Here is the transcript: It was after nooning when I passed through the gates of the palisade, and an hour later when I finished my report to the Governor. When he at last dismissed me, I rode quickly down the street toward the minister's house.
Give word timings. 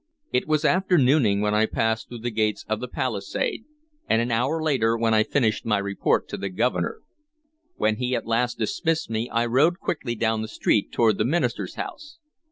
It 0.33 0.47
was 0.47 0.65
after 0.65 0.97
nooning 0.97 1.41
when 1.41 1.53
I 1.53 1.67
passed 1.67 2.07
through 2.09 2.21
the 2.21 2.31
gates 2.31 2.65
of 2.67 2.79
the 2.79 2.87
palisade, 2.87 3.65
and 4.09 4.19
an 4.19 4.31
hour 4.31 4.59
later 4.59 4.97
when 4.97 5.13
I 5.13 5.21
finished 5.21 5.63
my 5.63 5.77
report 5.77 6.27
to 6.29 6.37
the 6.37 6.49
Governor. 6.49 7.01
When 7.75 7.97
he 7.97 8.15
at 8.15 8.25
last 8.25 8.57
dismissed 8.57 9.11
me, 9.11 9.29
I 9.29 9.45
rode 9.45 9.77
quickly 9.79 10.15
down 10.15 10.41
the 10.41 10.47
street 10.47 10.91
toward 10.91 11.19
the 11.19 11.23
minister's 11.25 11.75
house. 11.75 12.17